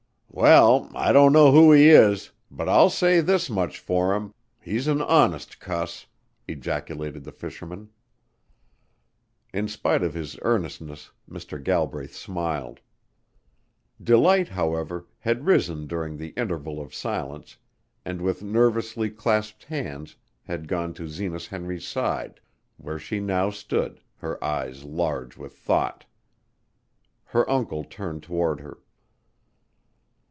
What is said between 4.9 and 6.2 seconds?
honest cuss!"